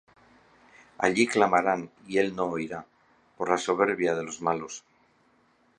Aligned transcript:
Allí 0.97 1.27
clamarán, 1.27 1.91
y 2.07 2.17
él 2.17 2.35
no 2.35 2.45
oirá, 2.55 2.87
Por 3.37 3.49
la 3.49 3.59
soberbia 3.59 4.15
de 4.15 4.23
los 4.23 4.41
malos. 4.41 4.83